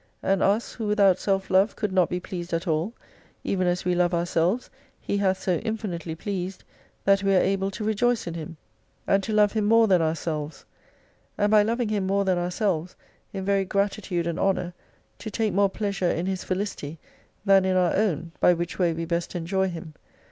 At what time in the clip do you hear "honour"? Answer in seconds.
14.39-14.73